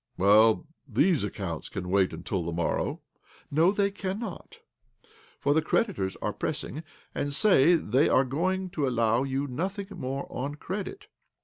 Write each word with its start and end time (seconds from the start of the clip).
"Well, 0.17 0.65
these 0.87 1.23
accounts 1.23 1.69
can 1.69 1.89
wait 1.91 2.11
until 2.11 2.41
the 2.43 2.51
morrow."" 2.51 3.01
No, 3.51 3.71
they 3.71 3.91
cannot, 3.91 4.57
for 5.39 5.53
the 5.53 5.61
creditors 5.61 6.15
are 6.23 6.33
pressing, 6.33 6.81
and 7.13 7.31
say 7.31 7.75
they 7.75 8.09
are 8.09 8.25
going 8.25 8.71
to 8.71 8.87
allow 8.87 9.21
you 9.21 9.45
nothing 9.45 9.89
more 9.91 10.25
on 10.31 10.55
credit. 10.55 11.05